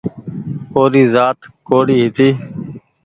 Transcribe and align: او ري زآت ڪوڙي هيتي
او 0.75 0.81
ري 0.93 1.03
زآت 1.13 1.37
ڪوڙي 1.67 1.95
هيتي 2.03 2.29